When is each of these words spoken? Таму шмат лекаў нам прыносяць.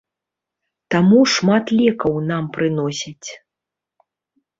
Таму 0.93 1.19
шмат 1.33 1.73
лекаў 1.79 2.15
нам 2.31 2.43
прыносяць. 2.57 3.29